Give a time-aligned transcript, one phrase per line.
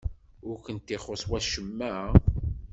[0.49, 1.93] Ur kent-ixuṣṣ wacemma?